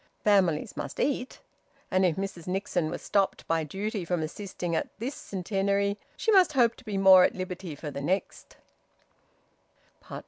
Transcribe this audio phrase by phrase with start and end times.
[0.23, 1.41] Families must eat.
[1.91, 6.53] And if Mrs Nixon was stopped by duty from assisting at this Centenary, she must
[6.53, 8.57] hope to be more at liberty for the next.